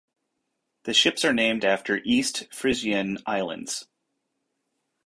[0.85, 3.85] The ships are named after East Frisian Islands.